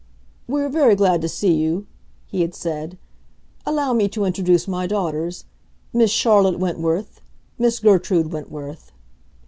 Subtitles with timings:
[0.47, 1.85] "We are very glad to see you,"
[2.25, 2.97] he had said.
[3.67, 7.21] "Allow me to introduce my daughters—Miss Charlotte Wentworth,
[7.59, 8.93] Miss Gertrude Wentworth."